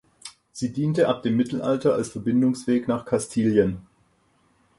[0.51, 3.85] Sie diente ab dem Mittelalter als Verbindungsweg nach Kastilien.